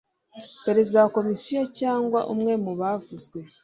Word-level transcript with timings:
Perezida 0.65 0.97
wa 1.03 1.13
Komisiyo 1.17 1.61
cyangwa 1.79 2.19
umwe 2.33 2.53
mu 2.63 2.71
bavuzwe 2.79 3.39